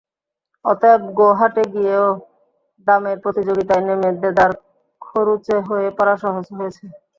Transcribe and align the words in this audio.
অতএব 0.65 1.01
গো-হাটে 1.17 1.63
গিয়েও 1.73 2.07
দামের 2.87 3.17
প্রতিযোগিতায় 3.23 3.83
নেমে 3.87 4.09
দেদার 4.21 4.51
খরুচে 5.01 5.55
হয়ে 5.67 5.87
পড়া 5.97 6.15
সহজ 6.23 6.45
হয়েছে। 6.57 6.85